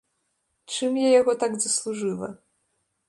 Чым 0.73 0.97
я 1.01 1.09
яго 1.19 1.35
так 1.43 1.53
заслужыла? 1.67 2.33